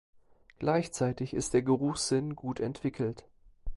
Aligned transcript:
Gleichzeitig 0.57 1.31
ist 1.35 1.53
der 1.53 1.61
Geruchssinn 1.61 2.35
gut 2.35 2.59
entwickelt. 2.59 3.27